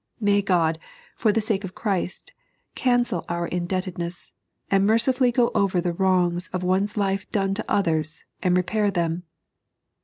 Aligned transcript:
May 0.19 0.41
God, 0.41 0.79
for 1.15 1.31
the 1.31 1.41
sake 1.41 1.63
of 1.63 1.75
Christ, 1.75 2.33
cancel 2.73 3.23
our 3.29 3.45
indebted 3.45 3.99
ness, 3.99 4.31
and 4.71 4.83
mercifully 4.83 5.31
go 5.31 5.51
over 5.53 5.79
the 5.79 5.93
wrongs 5.93 6.47
of 6.47 6.63
one's 6.63 6.97
life 6.97 7.31
done 7.31 7.53
to 7.53 7.71
others 7.71 8.25
and 8.41 8.55
repair 8.57 8.89
them 8.89 9.25